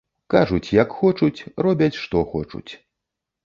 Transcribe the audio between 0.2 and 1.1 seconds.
Кажуць як